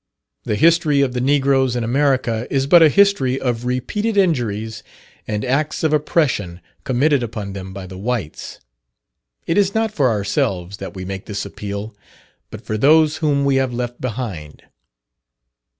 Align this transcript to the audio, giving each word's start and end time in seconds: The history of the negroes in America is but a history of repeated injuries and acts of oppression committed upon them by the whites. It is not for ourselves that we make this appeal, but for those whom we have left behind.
The 0.45 0.55
history 0.55 1.01
of 1.01 1.13
the 1.13 1.21
negroes 1.21 1.75
in 1.75 1.83
America 1.83 2.47
is 2.49 2.65
but 2.65 2.81
a 2.81 2.89
history 2.89 3.39
of 3.39 3.65
repeated 3.65 4.17
injuries 4.17 4.81
and 5.27 5.45
acts 5.45 5.83
of 5.83 5.93
oppression 5.93 6.59
committed 6.83 7.21
upon 7.21 7.53
them 7.53 7.71
by 7.71 7.85
the 7.85 7.99
whites. 7.99 8.59
It 9.45 9.59
is 9.59 9.75
not 9.75 9.91
for 9.91 10.09
ourselves 10.09 10.77
that 10.77 10.95
we 10.95 11.05
make 11.05 11.25
this 11.27 11.45
appeal, 11.45 11.95
but 12.49 12.65
for 12.65 12.79
those 12.79 13.17
whom 13.17 13.45
we 13.45 13.57
have 13.57 13.75
left 13.75 14.01
behind. 14.01 14.63